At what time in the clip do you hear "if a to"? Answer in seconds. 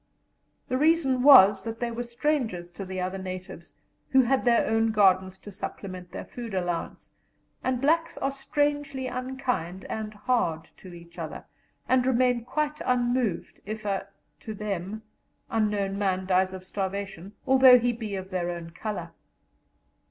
13.63-14.55